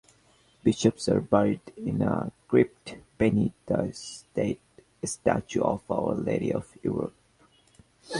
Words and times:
Bishops 0.63 1.07
are 1.09 1.21
buried 1.21 1.59
in 1.77 2.01
a 2.01 2.31
crypt 2.47 2.97
beneath 3.19 3.53
the 3.67 3.93
statue 5.05 5.61
of 5.61 5.81
Our 5.91 6.15
Lady 6.15 6.51
of 6.51 6.75
Europe. 6.81 7.13